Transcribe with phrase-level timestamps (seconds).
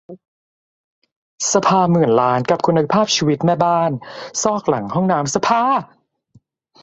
[1.53, 3.91] สภาหมื่นล้านกับคุณภาพชีวิตแม่บ้าน
[4.43, 5.61] ซอกหลังห้องน้ำสภา!